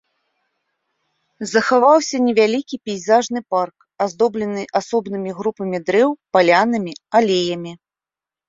[1.53, 3.77] Захаваўся невялікі пейзажны парк,
[4.07, 7.71] аздоблены асобнымі групамі дрэў, палянамі, алеямі.